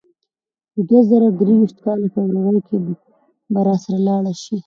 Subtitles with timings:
[0.75, 2.77] د دوه زره درویشت کال فبرورۍ کې
[3.53, 4.55] به راسره لاړ شې.